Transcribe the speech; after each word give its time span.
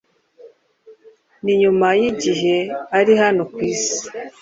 Ni 1.43 1.53
nyumay’igihe 1.61 2.55
ari 2.97 3.13
hano 3.21 3.41
ku 3.53 3.59
Isi 3.73 3.99